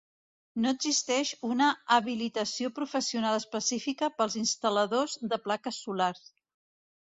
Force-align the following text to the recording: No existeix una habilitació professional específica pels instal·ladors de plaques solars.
No 0.61 0.69
existeix 0.75 1.33
una 1.49 1.67
habilitació 1.97 2.73
professional 2.79 3.39
específica 3.43 4.11
pels 4.23 4.41
instal·ladors 4.43 5.23
de 5.35 5.43
plaques 5.49 5.83
solars. 5.87 6.29